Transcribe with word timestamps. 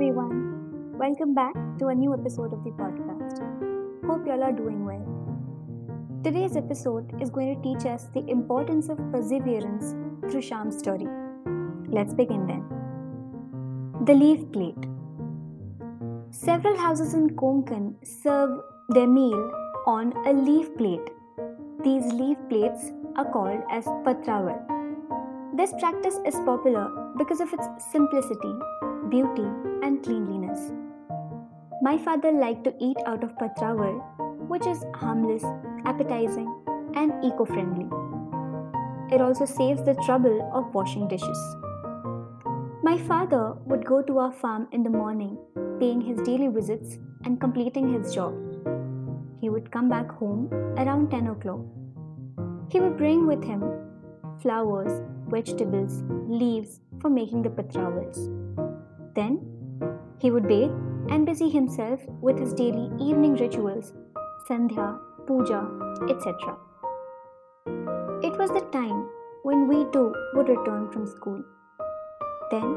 everyone. 0.00 0.96
Welcome 0.96 1.34
back 1.34 1.52
to 1.78 1.88
a 1.88 1.94
new 1.94 2.14
episode 2.14 2.54
of 2.54 2.64
the 2.64 2.70
podcast. 2.70 3.40
Hope 4.06 4.26
y'all 4.26 4.42
are 4.42 4.50
doing 4.50 4.86
well. 4.86 5.04
Today's 6.24 6.56
episode 6.56 7.12
is 7.20 7.28
going 7.28 7.54
to 7.54 7.62
teach 7.62 7.84
us 7.84 8.04
the 8.14 8.24
importance 8.30 8.88
of 8.88 8.96
perseverance 9.12 9.90
through 10.30 10.40
Shyaam's 10.40 10.78
story. 10.78 11.06
Let's 11.86 12.14
begin 12.14 12.46
then. 12.46 12.64
The 14.06 14.14
leaf 14.14 14.50
plate. 14.52 14.88
Several 16.30 16.78
houses 16.78 17.12
in 17.12 17.28
Konkan 17.36 17.94
serve 18.02 18.58
their 18.88 19.06
meal 19.06 19.52
on 19.86 20.14
a 20.26 20.32
leaf 20.32 20.74
plate. 20.78 21.10
These 21.84 22.10
leaf 22.14 22.38
plates 22.48 22.90
are 23.16 23.30
called 23.30 23.62
as 23.70 23.84
patraval. 24.08 24.58
This 25.58 25.74
practice 25.78 26.18
is 26.24 26.36
popular 26.46 26.88
because 27.18 27.42
of 27.42 27.52
its 27.52 27.66
simplicity, 27.92 28.54
beauty, 29.10 29.48
and 29.82 30.02
cleanliness. 30.02 30.72
My 31.82 31.98
father 31.98 32.32
liked 32.32 32.64
to 32.64 32.74
eat 32.78 32.96
out 33.06 33.24
of 33.24 33.36
patraval, 33.36 34.00
which 34.48 34.66
is 34.66 34.84
harmless, 34.94 35.44
appetizing, 35.84 36.48
and 36.94 37.12
eco 37.24 37.44
friendly. 37.44 37.88
It 39.14 39.20
also 39.20 39.44
saves 39.44 39.82
the 39.84 39.94
trouble 40.06 40.50
of 40.54 40.72
washing 40.72 41.08
dishes. 41.08 41.38
My 42.82 42.96
father 42.96 43.54
would 43.66 43.84
go 43.84 44.02
to 44.02 44.18
our 44.18 44.32
farm 44.32 44.68
in 44.72 44.82
the 44.82 44.90
morning, 44.90 45.38
paying 45.78 46.00
his 46.00 46.20
daily 46.22 46.48
visits 46.48 46.98
and 47.24 47.40
completing 47.40 47.92
his 47.92 48.14
job. 48.14 48.34
He 49.40 49.48
would 49.48 49.70
come 49.70 49.88
back 49.88 50.10
home 50.10 50.48
around 50.76 51.10
10 51.10 51.26
o'clock. 51.28 51.60
He 52.70 52.80
would 52.80 52.96
bring 52.96 53.26
with 53.26 53.42
him 53.42 53.64
flowers, 54.40 55.02
vegetables, 55.28 56.02
leaves 56.28 56.80
for 57.00 57.10
making 57.10 57.42
the 57.42 57.50
patravals. 57.50 58.39
Then 59.20 59.34
he 60.18 60.30
would 60.30 60.48
bathe 60.48 60.70
and 61.10 61.26
busy 61.26 61.48
himself 61.50 62.00
with 62.26 62.38
his 62.38 62.54
daily 62.54 62.86
evening 63.06 63.34
rituals, 63.34 63.92
sandhya, 64.48 64.98
puja, 65.26 65.60
etc. 66.08 66.56
It 68.28 68.38
was 68.38 68.50
the 68.50 68.66
time 68.72 69.08
when 69.42 69.66
we 69.68 69.78
too 69.92 70.14
would 70.34 70.48
return 70.48 70.90
from 70.92 71.06
school. 71.06 71.42
Then 72.50 72.68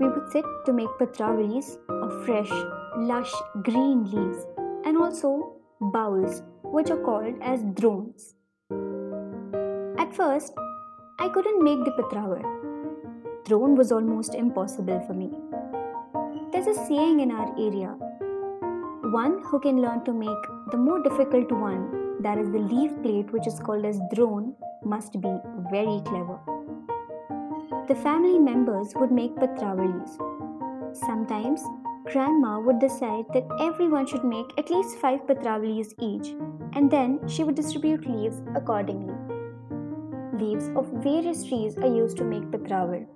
we 0.00 0.08
would 0.08 0.32
sit 0.32 0.44
to 0.66 0.72
make 0.72 0.98
patravalis 1.00 1.70
of 1.88 2.24
fresh, 2.24 2.52
lush 3.12 3.32
green 3.62 4.04
leaves 4.04 4.44
and 4.84 4.96
also 4.96 5.32
bowls, 5.80 6.42
which 6.62 6.90
are 6.90 7.02
called 7.10 7.34
as 7.40 7.62
drones. 7.80 8.34
At 9.98 10.14
first, 10.22 10.54
I 11.20 11.28
couldn't 11.28 11.62
make 11.62 11.84
the 11.84 11.96
patraval. 12.00 12.42
Drone 13.44 13.76
was 13.76 13.92
almost 13.92 14.34
impossible 14.34 15.00
for 15.06 15.14
me. 15.14 15.30
There's 16.50 16.66
a 16.66 16.86
saying 16.86 17.20
in 17.20 17.30
our 17.30 17.50
area 17.58 17.94
one 19.12 19.42
who 19.44 19.60
can 19.60 19.82
learn 19.82 20.02
to 20.04 20.14
make 20.14 20.44
the 20.70 20.78
more 20.78 21.02
difficult 21.02 21.52
one, 21.52 22.22
that 22.22 22.38
is 22.38 22.50
the 22.50 22.58
leaf 22.58 22.90
plate, 23.02 23.30
which 23.32 23.46
is 23.46 23.60
called 23.60 23.84
as 23.84 24.00
drone, 24.14 24.54
must 24.82 25.20
be 25.20 25.34
very 25.70 26.00
clever. 26.06 26.38
The 27.86 27.94
family 27.94 28.38
members 28.38 28.94
would 28.96 29.12
make 29.12 29.34
patravalis. 29.36 30.16
Sometimes, 30.96 31.62
grandma 32.06 32.58
would 32.60 32.78
decide 32.78 33.26
that 33.34 33.46
everyone 33.60 34.06
should 34.06 34.24
make 34.24 34.46
at 34.56 34.70
least 34.70 34.96
five 34.98 35.26
patravalis 35.26 35.92
each, 36.00 36.34
and 36.72 36.90
then 36.90 37.20
she 37.28 37.44
would 37.44 37.56
distribute 37.56 38.08
leaves 38.08 38.40
accordingly. 38.54 39.14
Leaves 40.32 40.70
of 40.76 40.88
various 41.04 41.44
trees 41.44 41.76
are 41.76 41.94
used 41.94 42.16
to 42.16 42.24
make 42.24 42.50
patraval. 42.50 43.06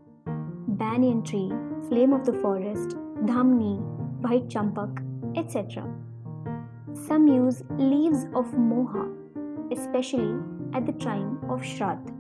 Banyan 0.79 1.23
tree, 1.23 1.53
flame 1.89 2.13
of 2.13 2.25
the 2.25 2.33
forest, 2.33 2.97
dhamni, 3.27 3.79
white 4.23 4.49
champak, 4.49 5.03
etc. 5.37 5.87
Some 6.95 7.27
use 7.29 7.63
leaves 7.79 8.25
of 8.35 8.47
moha, 8.53 9.05
especially 9.71 10.35
at 10.73 10.87
the 10.87 10.93
time 10.93 11.39
of 11.51 11.61
Shraddh. 11.61 12.11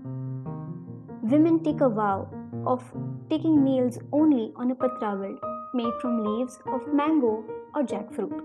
Women 1.22 1.62
take 1.65 1.81
a 1.81 1.88
vow 1.88 2.28
of 2.66 2.84
taking 3.31 3.65
meals 3.65 3.99
only 4.12 4.53
on 4.56 4.71
a 4.71 4.75
patraval 4.75 5.38
made 5.72 5.94
from 6.03 6.22
leaves 6.25 6.59
of 6.66 6.93
mango 6.93 7.44
or 7.75 7.82
jackfruit. 7.82 8.37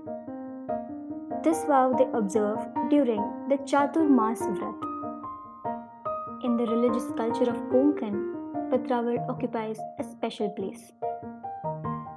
This 1.44 1.66
vow 1.66 1.94
they 1.98 2.08
observe 2.14 2.60
during 2.90 3.22
the 3.50 3.58
Chatur 3.58 4.10
Mas 4.10 4.40
Vrat. 4.40 4.76
In 6.44 6.56
the 6.56 6.66
religious 6.66 7.12
culture 7.18 7.50
of 7.50 7.58
Konkan, 7.74 8.47
Patraval 8.72 9.18
occupies 9.29 9.79
a 10.00 10.03
special 10.03 10.50
place. 10.50 10.91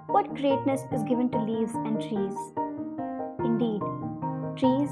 What 0.08 0.34
greatness 0.34 0.82
is 0.92 1.02
given 1.04 1.30
to 1.30 1.38
leaves 1.38 1.74
and 1.74 2.00
trees? 2.00 2.36
Indeed, 3.44 3.80
trees 4.56 4.90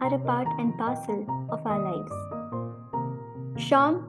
are 0.00 0.14
a 0.14 0.18
part 0.18 0.48
and 0.58 0.76
parcel 0.76 1.26
of 1.50 1.66
our 1.66 1.80
lives. 1.80 2.12
Shyaam, 3.56 4.02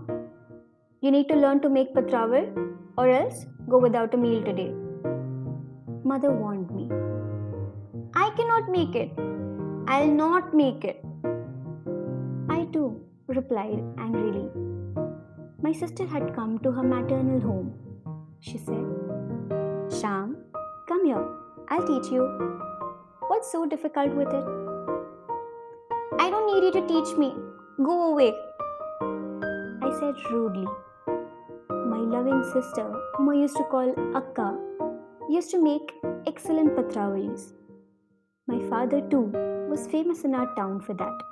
you 1.01 1.11
need 1.11 1.27
to 1.29 1.35
learn 1.35 1.61
to 1.61 1.69
make 1.69 1.93
patraval 1.93 2.75
or 2.97 3.09
else 3.09 3.45
go 3.67 3.77
without 3.77 4.13
a 4.13 4.17
meal 4.17 4.43
today. 4.43 4.73
Mother 6.03 6.31
warned 6.31 6.69
me. 6.71 6.89
I 8.13 8.29
cannot 8.31 8.69
make 8.69 8.95
it. 8.95 9.11
I'll 9.87 10.07
not 10.07 10.53
make 10.53 10.83
it. 10.83 11.03
I 12.49 12.65
too 12.73 13.01
replied 13.27 13.83
angrily. 13.97 14.49
My 15.61 15.73
sister 15.73 16.05
had 16.05 16.33
come 16.33 16.57
to 16.59 16.71
her 16.71 16.83
maternal 16.83 17.41
home. 17.41 17.73
She 18.39 18.57
said, 18.57 18.85
Shyaam, 19.95 20.35
come 20.87 21.05
here. 21.05 21.25
I'll 21.67 21.85
teach 21.85 22.09
you. 22.11 22.23
What's 23.27 23.51
so 23.51 23.65
difficult 23.65 24.15
with 24.15 24.29
it? 24.29 24.45
I 26.17 26.29
don't 26.29 26.47
need 26.47 26.63
you 26.63 26.71
to 26.71 26.87
teach 26.87 27.17
me. 27.17 27.35
Go 27.83 28.13
away. 28.13 28.33
I 29.01 29.91
said 29.99 30.15
rudely. 30.31 30.65
My 31.69 31.99
loving 32.15 32.41
sister, 32.53 32.87
whom 33.15 33.29
I 33.29 33.35
used 33.35 33.57
to 33.57 33.63
call 33.65 33.93
Akka, 34.15 34.57
used 35.29 35.51
to 35.51 35.61
make 35.61 35.91
excellent 36.25 36.75
patravalis. 36.77 37.51
My 38.47 38.59
father, 38.69 39.01
too, 39.01 39.31
was 39.69 39.87
famous 39.87 40.23
in 40.23 40.33
our 40.35 40.55
town 40.55 40.79
for 40.79 40.93
that. 40.93 41.28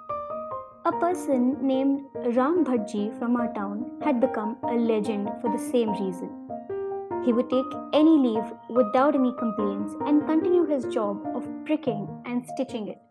A 0.87 0.91
person 0.99 1.57
named 1.67 2.05
Ram 2.33 2.63
Bhatji 2.63 3.19
from 3.19 3.35
our 3.35 3.53
town 3.53 3.79
had 4.01 4.21
become 4.21 4.55
a 4.63 4.73
legend 4.73 5.29
for 5.41 5.51
the 5.51 5.61
same 5.61 5.91
reason. 5.91 6.29
He 7.25 7.33
would 7.33 7.49
take 7.49 7.73
any 7.91 8.13
leaf 8.25 8.45
without 8.69 9.13
any 9.13 9.33
complaints 9.37 9.95
and 10.05 10.25
continue 10.25 10.65
his 10.65 10.85
job 10.85 11.27
of 11.35 11.45
pricking 11.65 12.07
and 12.25 12.47
stitching 12.53 12.87
it. 12.87 13.01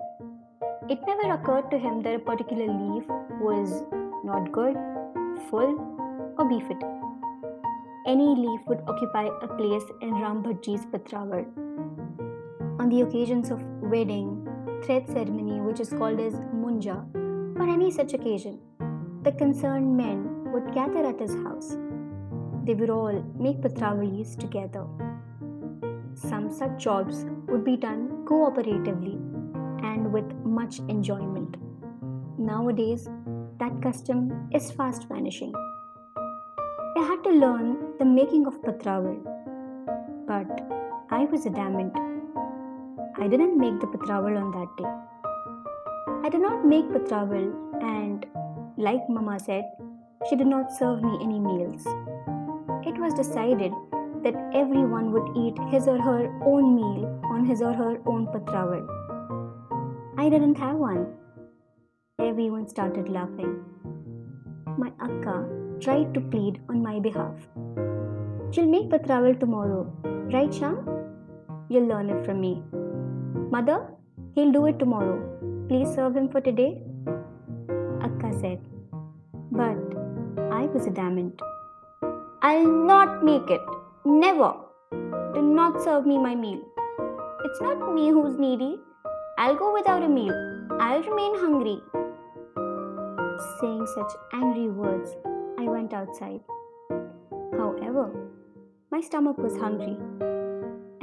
It 0.88 1.00
never 1.06 1.34
occurred 1.34 1.70
to 1.70 1.76
him 1.76 2.00
that 2.00 2.14
a 2.14 2.18
particular 2.18 2.66
leaf 2.66 3.04
was 3.42 3.84
not 4.24 4.50
good, 4.52 4.74
full, 5.50 5.76
or 6.38 6.48
befitting. 6.48 6.98
Any 8.06 8.34
leaf 8.36 8.60
would 8.68 8.84
occupy 8.88 9.28
a 9.42 9.48
place 9.48 9.84
in 10.00 10.12
Ram 10.22 10.42
Bhatji's 10.42 10.86
Patraval. 10.86 11.44
On 12.80 12.88
the 12.88 13.02
occasions 13.02 13.50
of 13.50 13.62
wedding, 13.82 14.48
thread 14.82 15.06
ceremony, 15.08 15.60
which 15.60 15.80
is 15.80 15.90
called 15.90 16.20
as 16.20 16.32
Munja, 16.64 17.04
or 17.58 17.68
any 17.68 17.90
such 17.90 18.12
occasion, 18.14 18.60
the 19.22 19.32
concerned 19.32 19.96
men 19.96 20.52
would 20.52 20.72
gather 20.74 21.04
at 21.06 21.18
his 21.18 21.34
house. 21.36 21.76
They 22.64 22.74
would 22.74 22.90
all 22.90 23.22
make 23.38 23.60
patravalis 23.60 24.36
together. 24.38 24.86
Some 26.14 26.50
such 26.50 26.82
jobs 26.82 27.24
would 27.48 27.64
be 27.64 27.76
done 27.76 28.24
cooperatively 28.24 29.16
and 29.84 30.12
with 30.12 30.30
much 30.44 30.78
enjoyment. 30.88 31.56
Nowadays, 32.38 33.08
that 33.58 33.80
custom 33.82 34.48
is 34.52 34.70
fast 34.70 35.08
vanishing. 35.08 35.52
I 36.98 37.02
had 37.02 37.22
to 37.24 37.30
learn 37.30 37.94
the 37.98 38.04
making 38.04 38.46
of 38.46 38.60
patraval, 38.62 39.16
but 40.26 40.66
I 41.10 41.24
was 41.24 41.46
adamant. 41.46 41.94
I 43.18 43.28
didn't 43.28 43.58
make 43.58 43.80
the 43.80 43.86
patraval 43.86 44.36
on 44.42 44.50
that 44.52 44.76
day. 44.76 45.15
I 46.26 46.28
did 46.28 46.42
not 46.42 46.64
make 46.66 46.86
patraval, 46.92 47.44
and 47.80 48.26
like 48.76 49.08
Mama 49.08 49.38
said, 49.38 49.64
she 50.28 50.34
did 50.34 50.48
not 50.48 50.72
serve 50.72 51.00
me 51.00 51.18
any 51.22 51.38
meals. 51.38 51.86
It 52.84 52.98
was 52.98 53.14
decided 53.14 53.70
that 54.24 54.34
everyone 54.52 55.12
would 55.12 55.28
eat 55.36 55.56
his 55.70 55.86
or 55.86 56.02
her 56.02 56.24
own 56.44 56.74
meal 56.74 57.04
on 57.26 57.46
his 57.46 57.62
or 57.62 57.72
her 57.72 58.00
own 58.06 58.26
patraval. 58.26 58.82
I 60.18 60.28
didn't 60.28 60.56
have 60.56 60.74
one. 60.74 61.06
Everyone 62.18 62.66
started 62.66 63.08
laughing. 63.08 63.64
My 64.76 64.90
akka 65.00 65.48
tried 65.80 66.12
to 66.14 66.20
plead 66.20 66.60
on 66.68 66.82
my 66.82 66.98
behalf. 66.98 67.34
She'll 68.50 68.66
make 68.66 68.88
patraval 68.88 69.38
tomorrow, 69.38 69.84
right, 70.34 70.50
Shyaam? 70.50 71.08
You'll 71.68 71.86
learn 71.86 72.10
it 72.10 72.24
from 72.26 72.40
me. 72.40 72.64
Mother, 73.48 73.80
he'll 74.34 74.50
do 74.50 74.66
it 74.66 74.80
tomorrow. 74.80 75.36
Please 75.68 75.92
serve 75.96 76.16
him 76.16 76.28
for 76.28 76.40
today? 76.40 76.80
Akka 78.00 78.30
said. 78.40 78.60
But 79.50 79.96
I 80.58 80.66
was 80.66 80.86
adamant. 80.86 81.42
I'll 82.40 82.68
not 82.90 83.24
make 83.24 83.50
it. 83.50 83.60
Never. 84.04 84.54
Do 85.34 85.42
not 85.42 85.82
serve 85.82 86.06
me 86.06 86.18
my 86.18 86.36
meal. 86.36 86.60
It's 87.44 87.60
not 87.60 87.92
me 87.92 88.10
who's 88.10 88.38
needy. 88.38 88.78
I'll 89.38 89.56
go 89.56 89.72
without 89.74 90.04
a 90.04 90.08
meal. 90.08 90.32
I'll 90.78 91.02
remain 91.02 91.34
hungry. 91.34 91.80
Saying 93.60 93.86
such 93.92 94.12
angry 94.32 94.68
words, 94.68 95.16
I 95.58 95.64
went 95.64 95.92
outside. 95.92 96.42
However, 97.58 98.12
my 98.92 99.00
stomach 99.00 99.36
was 99.36 99.56
hungry. 99.56 99.98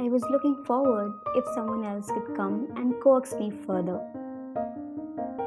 I 0.00 0.08
was 0.08 0.24
looking 0.30 0.64
forward 0.64 1.12
if 1.36 1.44
someone 1.54 1.84
else 1.84 2.10
could 2.10 2.34
come 2.34 2.68
and 2.76 2.94
coax 3.02 3.34
me 3.34 3.52
further. 3.66 4.00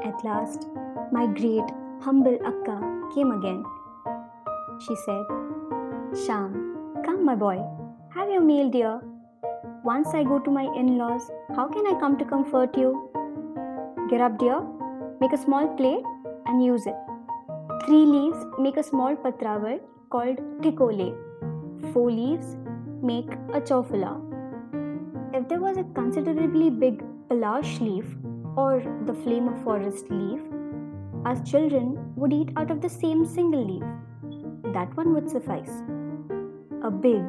At 0.04 0.24
last, 0.24 0.66
my 1.12 1.26
great, 1.26 1.64
humble 2.00 2.38
Akka 2.46 2.76
came 3.14 3.32
again. 3.32 3.64
She 4.80 4.94
said, 4.96 5.24
Shyaam, 6.12 7.04
come, 7.04 7.24
my 7.24 7.34
boy, 7.34 7.64
have 8.14 8.30
your 8.30 8.40
meal, 8.40 8.70
dear. 8.70 9.00
Once 9.84 10.08
I 10.14 10.22
go 10.22 10.38
to 10.38 10.50
my 10.50 10.64
in 10.76 10.98
laws, 10.98 11.30
how 11.56 11.66
can 11.68 11.86
I 11.86 11.98
come 11.98 12.16
to 12.18 12.24
comfort 12.24 12.76
you? 12.76 13.10
Get 14.08 14.20
up, 14.20 14.38
dear, 14.38 14.60
make 15.20 15.32
a 15.32 15.36
small 15.36 15.68
plate 15.76 16.04
and 16.46 16.64
use 16.64 16.86
it. 16.86 16.96
Three 17.84 18.04
leaves 18.04 18.38
make 18.58 18.76
a 18.76 18.82
small 18.82 19.16
patraval 19.16 19.80
called 20.10 20.38
tikole. 20.62 21.14
Four 21.92 22.10
leaves 22.10 22.56
make 23.02 23.30
a 23.52 23.60
chofala. 23.60 24.20
If 25.34 25.48
there 25.48 25.60
was 25.60 25.76
a 25.76 25.84
considerably 25.94 26.70
big 26.70 27.02
palash 27.28 27.80
leaf 27.80 28.06
or 28.62 28.82
the 29.06 29.14
flame 29.22 29.48
of 29.48 29.62
forest 29.62 30.10
leaf, 30.10 30.40
as 31.24 31.48
children 31.50 31.86
would 32.16 32.32
eat 32.32 32.50
out 32.56 32.70
of 32.70 32.80
the 32.80 32.88
same 32.88 33.24
single 33.24 33.64
leaf. 33.70 34.72
That 34.74 34.96
one 34.96 35.14
would 35.14 35.30
suffice. 35.30 35.70
A 36.82 36.90
big, 36.90 37.22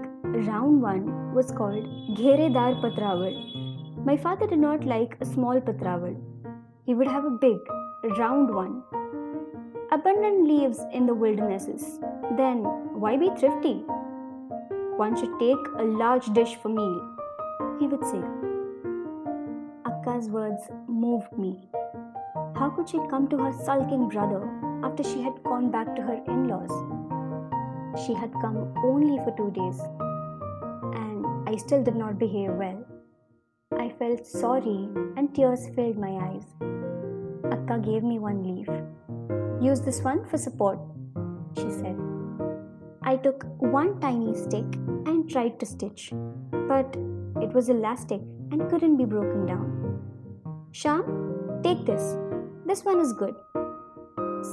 round 0.48 0.82
one 0.82 1.34
was 1.34 1.52
called 1.52 1.86
Gheredar 2.18 2.82
Patraval. 2.82 3.38
My 4.10 4.18
father 4.18 4.48
did 4.48 4.60
not 4.60 4.86
like 4.86 5.16
a 5.22 5.26
small 5.26 5.62
patraval. 5.70 6.16
He 6.86 6.96
would 6.96 7.08
have 7.08 7.26
a 7.26 7.38
big, 7.46 7.58
round 8.18 8.54
one. 8.54 8.84
Abundant 9.92 10.48
leaves 10.48 10.80
in 10.94 11.06
the 11.06 11.14
wildernesses. 11.14 12.00
Then 12.38 12.64
why 13.04 13.18
be 13.18 13.30
thrifty? 13.40 13.76
One 15.06 15.16
should 15.16 15.40
take 15.40 15.74
a 15.78 15.84
large 15.84 16.28
dish 16.34 16.56
for 16.62 16.70
meal, 16.70 17.18
he 17.80 17.88
would 17.88 18.06
say. 18.06 18.49
Akka's 20.00 20.30
words 20.30 20.70
moved 20.88 21.38
me. 21.38 21.68
How 22.56 22.70
could 22.70 22.88
she 22.88 23.00
come 23.10 23.28
to 23.30 23.38
her 23.38 23.52
sulking 23.52 24.08
brother 24.08 24.50
after 24.82 25.04
she 25.04 25.22
had 25.22 25.44
gone 25.44 25.72
back 25.72 25.94
to 25.96 26.02
her 26.02 26.24
in 26.26 26.48
laws? 26.48 26.72
She 28.06 28.14
had 28.14 28.32
come 28.42 28.74
only 28.86 29.18
for 29.26 29.34
two 29.36 29.52
days, 29.52 29.82
and 30.96 31.50
I 31.50 31.58
still 31.58 31.84
did 31.84 31.98
not 31.98 32.18
behave 32.18 32.52
well. 32.52 32.86
I 33.78 33.90
felt 34.00 34.26
sorry, 34.26 34.88
and 35.18 35.36
tears 35.36 35.68
filled 35.76 35.98
my 35.98 36.12
eyes. 36.28 36.46
Akka 37.52 37.80
gave 37.80 38.04
me 38.04 38.20
one 38.20 38.42
leaf. 38.44 38.70
Use 39.62 39.82
this 39.82 40.02
one 40.02 40.24
for 40.30 40.38
support, 40.38 40.80
she 41.58 41.70
said. 41.72 41.98
I 43.04 43.18
took 43.18 43.44
one 43.58 44.00
tiny 44.00 44.34
stick 44.34 44.80
and 45.08 45.30
tried 45.30 45.60
to 45.60 45.66
stitch, 45.66 46.14
but 46.70 46.96
it 47.42 47.52
was 47.52 47.68
elastic 47.68 48.22
and 48.52 48.70
couldn't 48.70 48.96
be 48.96 49.06
broken 49.06 49.46
down. 49.46 49.79
Shyaam, 50.72 51.64
take 51.64 51.86
this. 51.86 52.16
This 52.66 52.86
one 52.86 53.00
is 53.00 53.12
good. 53.14 53.36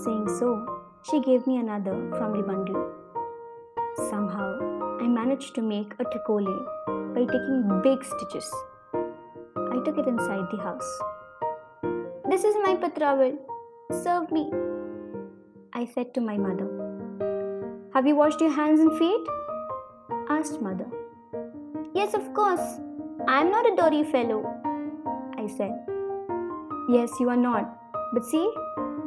Saying 0.03 0.29
so, 0.39 0.67
she 1.03 1.21
gave 1.21 1.47
me 1.47 1.59
another 1.59 1.93
from 2.17 2.33
the 2.33 2.43
bundle. 2.43 2.91
Somehow, 4.09 4.99
I 5.01 5.07
managed 5.07 5.55
to 5.57 5.63
make 5.63 5.93
a 5.99 6.05
tikole 6.05 6.55
by 7.15 7.21
taking 7.21 7.81
big 7.83 8.03
stitches. 8.03 8.51
I 8.95 9.83
took 9.85 9.99
it 9.99 10.09
inside 10.09 10.47
the 10.51 10.63
house. 10.63 10.91
This 12.31 12.45
is 12.45 12.57
my 12.65 12.75
patraval. 12.77 13.37
Serve 14.03 14.33
me, 14.33 14.51
I 15.75 15.85
said 15.85 16.15
to 16.15 16.23
my 16.23 16.39
mother. 16.39 16.69
Have 17.93 18.07
you 18.07 18.17
washed 18.17 18.41
your 18.41 18.53
hands 18.53 18.81
and 18.81 18.99
feet? 18.99 19.27
asked 20.31 20.63
mother. 20.63 20.87
Yes, 21.95 22.15
of 22.15 22.33
course. 22.33 22.81
I 23.29 23.43
am 23.43 23.51
not 23.51 23.71
a 23.71 23.77
dirty 23.77 24.03
fellow, 24.03 24.41
I 25.37 25.47
said. 25.47 25.96
Yes, 26.89 27.11
you 27.19 27.29
are 27.29 27.37
not. 27.37 27.81
But 28.13 28.25
see, 28.25 28.49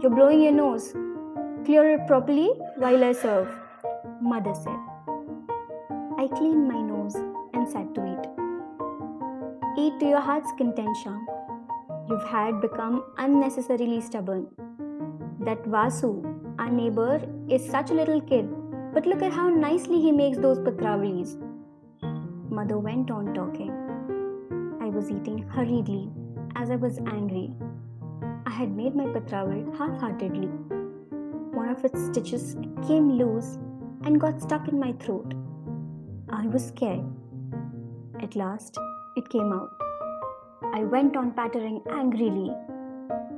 you're 0.01 0.11
blowing 0.11 0.41
your 0.41 0.51
nose. 0.51 0.93
Clear 1.65 1.91
it 1.91 2.07
properly 2.07 2.49
while 2.75 3.01
I 3.03 3.13
serve, 3.13 3.47
mother 4.21 4.53
said. 4.53 4.79
I 6.17 6.27
cleaned 6.27 6.67
my 6.67 6.81
nose 6.81 7.15
and 7.53 7.69
sat 7.69 7.95
to 7.95 8.01
eat. 8.05 8.25
Eat 9.77 9.97
to 10.01 10.09
your 10.09 10.19
heart's 10.19 10.51
content, 10.57 10.97
Shyaam. 10.97 11.23
You've 12.09 12.27
had 12.27 12.59
become 12.59 13.01
unnecessarily 13.17 14.01
stubborn. 14.01 14.47
That 15.39 15.63
Vasu, 15.63 16.11
our 16.59 16.69
neighbor, 16.69 17.21
is 17.47 17.65
such 17.65 17.91
a 17.91 17.93
little 17.93 18.19
kid, 18.19 18.49
but 18.93 19.05
look 19.05 19.21
at 19.21 19.31
how 19.31 19.47
nicely 19.47 20.01
he 20.01 20.11
makes 20.11 20.37
those 20.37 20.59
patravalis. 20.59 21.37
Mother 22.49 22.77
went 22.77 23.09
on 23.09 23.33
talking. 23.33 23.71
I 24.81 24.89
was 24.89 25.09
eating 25.09 25.43
hurriedly 25.43 26.09
as 26.57 26.69
I 26.69 26.75
was 26.75 26.97
angry. 27.07 27.53
I 28.49 28.51
had 28.51 28.75
made 28.75 28.95
my 28.95 29.03
patraval 29.05 29.77
half 29.77 29.99
heartedly. 29.99 30.47
One 31.57 31.69
of 31.69 31.85
its 31.85 32.03
stitches 32.05 32.55
came 32.87 33.11
loose 33.11 33.59
and 34.03 34.19
got 34.19 34.41
stuck 34.41 34.67
in 34.67 34.79
my 34.79 34.93
throat. 34.93 35.35
I 36.29 36.47
was 36.47 36.65
scared. 36.69 37.05
At 38.23 38.35
last, 38.35 38.79
it 39.17 39.29
came 39.29 39.53
out. 39.53 39.69
I 40.73 40.83
went 40.83 41.15
on 41.15 41.31
pattering 41.33 41.79
angrily. 41.91 42.51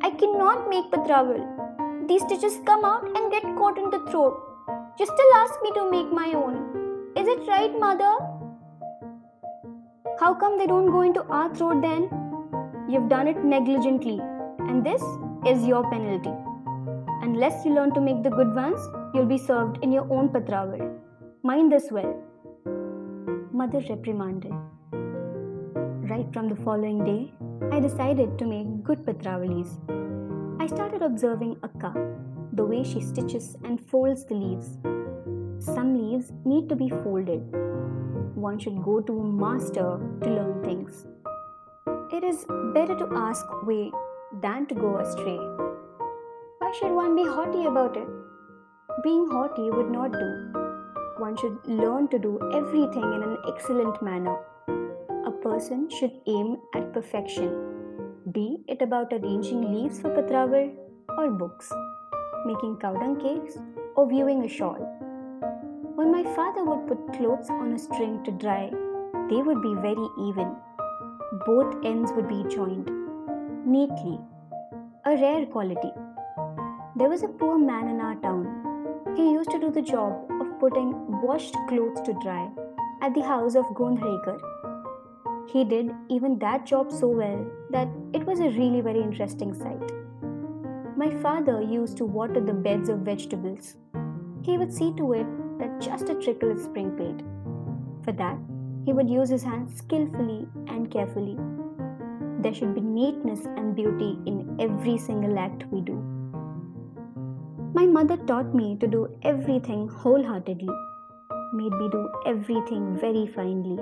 I 0.02 0.12
cannot 0.12 0.70
make 0.70 0.90
patraval. 0.92 2.08
These 2.08 2.22
stitches 2.22 2.60
come 2.66 2.86
out 2.86 3.04
and 3.04 3.32
get 3.32 3.44
caught 3.58 3.78
in 3.78 3.90
the 3.90 4.04
throat. 4.10 4.42
You 4.98 5.06
still 5.06 5.34
ask 5.36 5.62
me 5.62 5.72
to 5.74 5.92
make 5.92 6.10
my 6.10 6.32
own. 6.34 7.14
Is 7.18 7.28
it 7.28 7.46
right, 7.50 7.78
mother? 7.78 8.14
How 10.22 10.34
come 10.34 10.58
they 10.58 10.68
don't 10.68 10.90
go 10.90 11.02
into 11.02 11.24
our 11.24 11.54
throat 11.54 11.82
then? 11.82 12.04
You've 12.88 13.10
done 13.10 13.28
it 13.28 13.44
negligently, 13.44 14.22
and 14.70 14.86
this 14.86 15.02
is 15.46 15.66
your 15.66 15.84
penalty. 15.90 16.34
Unless 17.22 17.66
you 17.66 17.74
learn 17.74 17.94
to 17.94 18.02
make 18.02 18.24
the 18.24 18.30
good 18.30 18.54
ones, 18.56 18.80
you'll 19.14 19.26
be 19.26 19.38
served 19.38 19.80
in 19.84 19.92
your 19.92 20.12
own 20.12 20.30
patraval. 20.30 21.00
Mind 21.44 21.72
this 21.72 21.92
well. 21.92 22.14
Mother 23.52 23.82
reprimanded. 23.90 24.54
Right 26.12 26.28
from 26.34 26.50
the 26.50 26.56
following 26.56 27.04
day, 27.06 27.34
I 27.72 27.80
decided 27.80 28.38
to 28.40 28.46
make 28.46 28.84
good 28.84 29.06
patravalis. 29.06 29.70
I 30.62 30.68
started 30.68 31.02
observing 31.02 31.58
Akka, 31.64 31.94
the 32.54 32.66
way 32.66 32.84
she 32.84 33.02
stitches 33.02 33.56
and 33.64 33.80
folds 33.90 34.26
the 34.26 34.36
leaves. 34.36 34.78
Some 35.60 35.94
leaves 35.96 36.32
need 36.44 36.70
to 36.70 36.76
be 36.76 36.90
folded. 36.90 37.42
One 38.36 38.58
should 38.60 38.84
go 38.84 39.00
to 39.02 39.20
a 39.20 39.24
master 39.24 40.00
to 40.24 40.30
learn 40.30 40.64
things. 40.64 41.06
It 42.12 42.24
is 42.24 42.46
better 42.74 42.96
to 42.96 43.08
ask 43.16 43.46
way 43.64 43.92
than 44.42 44.66
to 44.68 44.76
go 44.76 44.98
astray. 44.98 45.40
Why 46.60 46.72
should 46.78 46.94
one 46.94 47.16
be 47.16 47.24
haughty 47.24 47.66
about 47.66 47.98
it? 47.98 48.08
Being 49.04 49.28
haughty 49.32 49.70
would 49.70 49.92
not 49.92 50.12
do. 50.12 50.30
One 51.18 51.38
should 51.38 51.58
learn 51.66 52.08
to 52.10 52.20
do 52.20 52.40
everything 52.54 53.04
in 53.04 53.24
an 53.24 53.38
excellent 53.48 54.02
manner. 54.02 54.38
A 55.26 55.32
person 55.32 55.90
should 55.90 56.12
aim 56.28 56.58
at 56.76 56.94
perfection, 56.94 57.52
be 58.32 58.64
it 58.68 58.82
about 58.82 59.14
arranging 59.14 59.62
leaves 59.74 60.00
for 60.00 60.10
patraval 60.10 60.74
or 61.18 61.30
books, 61.32 61.72
making 62.46 62.78
cowdung 62.78 63.20
cakes 63.22 63.58
or 63.96 64.08
viewing 64.10 64.44
a 64.46 64.48
shawl. 64.48 64.82
When 65.96 66.12
my 66.12 66.24
father 66.36 66.64
would 66.64 66.88
put 66.88 67.14
clothes 67.18 67.50
on 67.50 67.74
a 67.74 67.80
string 67.80 68.24
to 68.24 68.32
dry, 68.32 68.72
they 69.30 69.42
would 69.42 69.62
be 69.62 69.76
very 69.76 70.08
even. 70.28 70.56
Both 71.46 71.86
ends 71.86 72.12
would 72.14 72.28
be 72.28 72.44
joined 72.50 73.01
neatly, 73.66 74.20
a 75.06 75.12
rare 75.12 75.46
quality. 75.46 75.92
There 76.96 77.10
was 77.10 77.24
a 77.24 77.28
poor 77.28 77.58
man 77.58 77.88
in 77.88 78.02
our 78.02 78.16
town. 78.16 79.14
He 79.16 79.32
used 79.32 79.52
to 79.52 79.60
do 79.60 79.70
the 79.70 79.82
job 79.82 80.14
of 80.42 80.60
putting 80.60 81.22
washed 81.22 81.56
clothes 81.68 82.02
to 82.02 82.14
dry 82.22 82.50
at 83.02 83.14
the 83.14 83.22
house 83.22 83.56
of 83.56 83.66
Gondhrekar. 83.76 84.40
He 85.50 85.64
did 85.64 85.92
even 86.10 86.40
that 86.40 86.66
job 86.66 86.92
so 86.92 87.08
well 87.08 87.46
that 87.72 87.88
it 88.14 88.26
was 88.26 88.40
a 88.40 88.50
really 88.50 88.82
very 88.82 89.02
interesting 89.02 89.54
sight. 89.54 89.92
My 90.96 91.12
father 91.22 91.62
used 91.62 91.98
to 91.98 92.06
water 92.06 92.40
the 92.40 92.54
beds 92.54 92.90
of 92.90 93.00
vegetables. 93.00 93.76
He 94.44 94.58
would 94.58 94.74
see 94.74 94.94
to 94.98 95.14
it 95.14 95.28
that 95.60 95.82
just 95.82 96.10
a 96.10 96.16
trickle 96.16 96.52
is 96.52 96.64
sprinkled. 96.64 97.24
For 98.04 98.12
that, 98.14 98.38
he 98.86 98.94
would 98.94 99.10
use 99.10 99.30
his 99.30 99.44
hands 99.44 99.78
skillfully 99.78 100.48
and 100.68 100.90
carefully. 100.90 101.38
There 102.42 102.54
should 102.54 102.74
be 102.74 102.82
neatness 102.82 103.46
and 103.46 103.76
beauty 103.76 104.18
in 104.26 104.58
every 104.60 104.98
single 104.98 105.38
act 105.38 105.66
we 105.72 105.82
do. 105.82 105.98
My 107.74 107.86
mother 107.86 108.18
taught 108.18 108.56
me 108.56 108.76
to 108.78 108.88
do 108.88 109.16
everything 109.22 109.88
wholeheartedly, 109.88 110.74
made 111.54 111.72
me 111.72 111.90
do 111.92 112.10
everything 112.26 112.98
very 113.00 113.28
finely. 113.28 113.78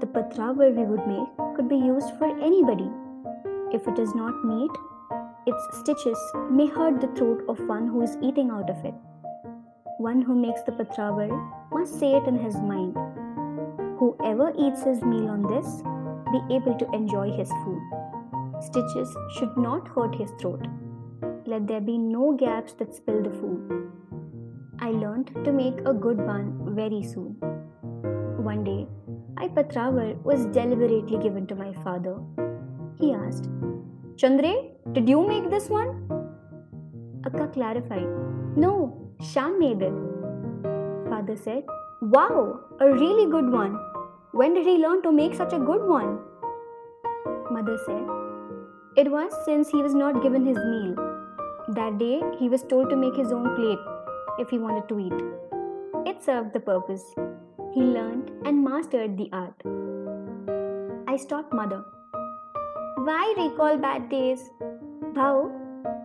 the 0.00 0.06
patraval 0.06 0.74
we 0.76 0.84
would 0.84 1.06
make 1.06 1.56
could 1.56 1.68
be 1.68 1.76
used 1.76 2.10
for 2.18 2.26
anybody. 2.48 2.90
If 3.72 3.86
it 3.88 3.98
is 3.98 4.14
not 4.14 4.44
neat, 4.44 4.70
its 5.46 5.78
stitches 5.80 6.18
may 6.50 6.66
hurt 6.66 7.00
the 7.00 7.08
throat 7.18 7.44
of 7.48 7.60
one 7.68 7.86
who 7.86 8.02
is 8.02 8.18
eating 8.22 8.50
out 8.50 8.68
of 8.68 8.84
it. 8.84 8.94
One 9.98 10.20
who 10.20 10.34
makes 10.34 10.62
the 10.62 10.72
patraval 10.72 11.32
must 11.72 11.98
say 11.98 12.14
it 12.14 12.26
in 12.26 12.38
his 12.38 12.56
mind. 12.56 12.96
Whoever 13.98 14.52
eats 14.58 14.82
his 14.82 15.02
meal 15.02 15.28
on 15.28 15.42
this 15.42 15.82
be 16.34 16.54
able 16.56 16.78
to 16.82 16.90
enjoy 16.92 17.30
his 17.32 17.50
food. 17.62 17.82
Stitches 18.60 19.16
should 19.36 19.56
not 19.56 19.88
hurt 19.88 20.14
his 20.14 20.30
throat. 20.40 20.66
Let 21.46 21.66
there 21.66 21.80
be 21.80 21.98
no 21.98 22.32
gaps 22.32 22.72
that 22.74 22.94
spill 22.94 23.22
the 23.22 23.30
food. 23.30 23.90
I 24.80 24.90
learned 24.90 25.32
to 25.44 25.52
make 25.52 25.80
a 25.86 25.94
good 25.94 26.26
bun 26.26 26.74
very 26.80 27.02
soon. 27.02 27.36
One 28.52 28.64
day, 28.64 28.86
patraval 29.56 30.22
was 30.22 30.46
deliberately 30.46 31.18
given 31.18 31.46
to 31.46 31.54
my 31.54 31.72
father. 31.84 32.16
He 32.98 33.12
asked, 33.12 33.48
Chandre, 34.16 34.70
did 34.92 35.08
you 35.08 35.26
make 35.26 35.50
this 35.50 35.68
one? 35.68 35.90
Akka 37.26 37.48
clarified, 37.48 38.08
No, 38.56 39.10
Shyaam 39.20 39.58
made 39.58 39.82
it. 39.82 39.94
Father 41.08 41.36
said, 41.36 41.64
Wow, 42.02 42.60
a 42.80 42.90
really 42.90 43.30
good 43.30 43.50
one. 43.50 43.78
When 44.38 44.52
did 44.52 44.66
he 44.66 44.78
learn 44.78 45.00
to 45.02 45.12
make 45.12 45.34
such 45.36 45.52
a 45.52 45.60
good 45.60 45.82
one? 45.88 46.18
Mother 47.52 47.78
said, 47.86 48.04
It 48.96 49.08
was 49.08 49.32
since 49.44 49.68
he 49.68 49.80
was 49.80 49.94
not 49.94 50.24
given 50.24 50.44
his 50.44 50.56
meal. 50.56 50.96
That 51.68 51.98
day, 51.98 52.20
he 52.40 52.48
was 52.48 52.64
told 52.64 52.90
to 52.90 52.96
make 52.96 53.14
his 53.14 53.30
own 53.30 53.54
plate 53.54 53.78
if 54.40 54.50
he 54.50 54.58
wanted 54.58 54.88
to 54.88 54.98
eat. 54.98 56.10
It 56.10 56.20
served 56.20 56.52
the 56.52 56.58
purpose. 56.58 57.04
He 57.74 57.82
learned 57.82 58.32
and 58.44 58.64
mastered 58.64 59.16
the 59.16 59.28
art. 59.32 59.54
I 61.06 61.16
stopped 61.16 61.52
mother. 61.52 61.84
Why 63.04 63.34
recall 63.38 63.78
bad 63.78 64.08
days? 64.08 64.50
Bhau, 65.12 65.52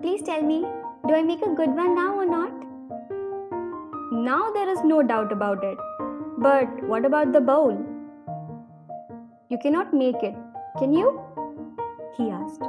please 0.03 0.21
tell 0.21 0.43
me, 0.43 0.67
do 1.07 1.15
I 1.15 1.23
make 1.23 1.41
a 1.41 1.55
good 1.55 1.75
one 1.83 1.95
now 1.95 2.13
or 2.13 2.27
not? 2.27 2.53
Now 4.11 4.51
there 4.51 4.69
is 4.69 4.83
no 4.83 5.01
doubt 5.01 5.31
about 5.31 5.63
it. 5.63 5.79
But 6.37 6.83
what 6.83 7.05
about 7.05 7.33
the 7.33 7.41
bowl? 7.41 7.88
You 9.51 9.57
cannot 9.57 9.95
make 9.95 10.21
it, 10.21 10.35
can 10.77 10.93
you? 10.93 11.19
He 12.15 12.29
asked. 12.29 12.61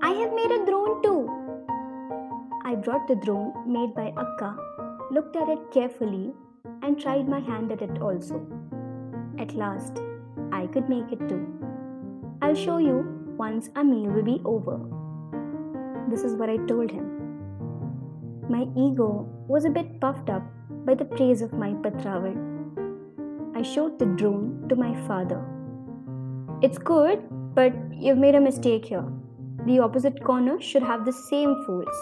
I 0.00 0.10
have 0.10 0.32
made 0.32 0.52
a 0.52 0.64
drone 0.64 1.02
too. 1.02 1.28
I 2.64 2.76
brought 2.76 3.08
the 3.08 3.16
drone 3.16 3.52
made 3.66 3.92
by 3.92 4.14
Akka, 4.16 4.56
looked 5.10 5.34
at 5.34 5.48
it 5.48 5.58
carefully, 5.72 6.32
and 6.82 7.00
tried 7.00 7.28
my 7.28 7.40
hand 7.40 7.72
at 7.72 7.82
it 7.82 8.00
also. 8.00 8.40
At 9.36 9.56
last, 9.56 9.98
I 10.52 10.68
could 10.68 10.88
make 10.88 11.10
it 11.10 11.28
too. 11.28 11.44
I'll 12.40 12.54
show 12.54 12.78
you 12.78 13.04
once 13.36 13.68
our 13.74 13.82
meal 13.82 14.12
will 14.12 14.22
be 14.22 14.40
over. 14.44 14.78
This 16.08 16.22
is 16.22 16.36
what 16.36 16.50
I 16.50 16.58
told 16.68 16.92
him. 16.92 17.06
My 18.48 18.68
ego 18.76 19.28
was 19.48 19.64
a 19.64 19.70
bit 19.70 20.00
puffed 20.00 20.30
up 20.30 20.44
by 20.84 20.94
the 20.94 21.04
praise 21.04 21.42
of 21.42 21.52
my 21.52 21.72
patraval. 21.72 22.55
I 23.56 23.62
showed 23.62 23.98
the 23.98 24.04
drone 24.04 24.66
to 24.68 24.76
my 24.76 24.94
father. 25.06 25.42
It's 26.60 26.76
good, 26.76 27.22
but 27.54 27.72
you've 27.90 28.18
made 28.18 28.34
a 28.34 28.40
mistake 28.40 28.84
here. 28.84 29.06
The 29.64 29.78
opposite 29.78 30.22
corner 30.22 30.60
should 30.60 30.82
have 30.82 31.06
the 31.06 31.14
same 31.30 31.54
folds. 31.64 31.96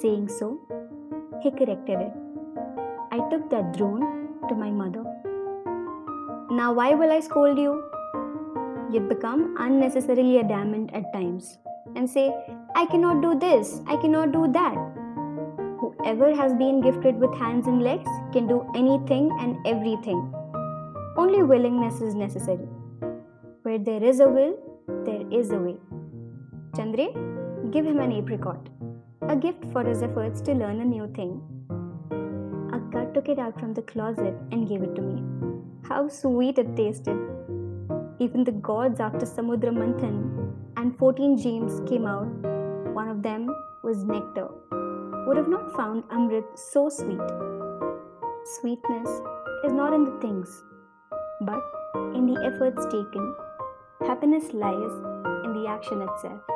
Saying 0.00 0.28
so, 0.28 0.58
he 1.40 1.52
corrected 1.52 2.00
it. 2.00 2.12
I 3.12 3.20
took 3.30 3.48
that 3.50 3.76
drone 3.76 4.26
to 4.48 4.56
my 4.56 4.72
mother. 4.72 5.04
Now, 6.50 6.72
why 6.72 6.94
will 6.94 7.12
I 7.12 7.20
scold 7.20 7.56
you? 7.56 7.84
You'd 8.90 9.08
become 9.08 9.54
unnecessarily 9.60 10.40
adamant 10.40 10.90
at 10.94 11.12
times 11.12 11.58
and 11.94 12.10
say, 12.10 12.34
I 12.74 12.86
cannot 12.86 13.22
do 13.22 13.38
this, 13.38 13.82
I 13.86 13.96
cannot 13.98 14.32
do 14.32 14.50
that. 14.50 15.03
Whoever 15.98 16.34
has 16.34 16.54
been 16.54 16.80
gifted 16.80 17.18
with 17.18 17.34
hands 17.34 17.66
and 17.66 17.82
legs 17.82 18.10
can 18.32 18.46
do 18.46 18.66
anything 18.74 19.30
and 19.40 19.56
everything. 19.66 20.32
Only 21.16 21.42
willingness 21.42 22.00
is 22.00 22.14
necessary. 22.14 22.68
Where 23.62 23.78
there 23.78 24.02
is 24.02 24.20
a 24.20 24.28
will, 24.28 24.56
there 25.04 25.24
is 25.30 25.50
a 25.50 25.58
way. 25.58 25.76
Chandre, 26.76 27.08
give 27.70 27.86
him 27.86 28.00
an 28.00 28.12
apricot 28.12 28.68
a 29.28 29.36
gift 29.36 29.64
for 29.72 29.82
his 29.82 30.02
efforts 30.02 30.40
to 30.42 30.52
learn 30.52 30.80
a 30.80 30.84
new 30.84 31.06
thing. 31.14 31.40
Akka 32.72 33.10
took 33.14 33.28
it 33.28 33.38
out 33.38 33.58
from 33.58 33.72
the 33.72 33.82
closet 33.82 34.34
and 34.52 34.68
gave 34.68 34.82
it 34.82 34.94
to 34.96 35.02
me. 35.02 35.22
How 35.88 36.08
sweet 36.08 36.58
it 36.58 36.76
tasted! 36.76 37.18
Even 38.18 38.44
the 38.44 38.52
gods 38.52 39.00
after 39.00 39.24
Samudra 39.26 39.72
Manthan 39.72 40.52
and 40.76 40.96
14 40.98 41.38
gems 41.38 41.80
came 41.88 42.06
out. 42.06 42.28
One 42.92 43.08
of 43.08 43.22
them 43.22 43.48
was 43.82 44.04
nectar. 44.04 44.48
Would 45.26 45.38
have 45.38 45.48
not 45.48 45.74
found 45.74 46.04
Amrit 46.10 46.44
so 46.58 46.88
sweet. 46.88 47.18
Sweetness 48.60 49.08
is 49.64 49.72
not 49.72 49.94
in 49.94 50.04
the 50.04 50.18
things, 50.20 50.62
but 51.40 51.62
in 52.14 52.26
the 52.26 52.38
efforts 52.44 52.84
taken. 52.86 53.34
Happiness 54.06 54.52
lies 54.52 54.92
in 55.44 55.54
the 55.54 55.66
action 55.66 56.02
itself. 56.02 56.53